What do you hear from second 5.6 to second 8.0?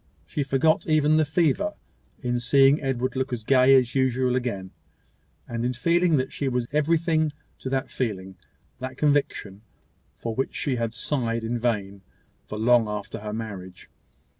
in feeling that she was everything to that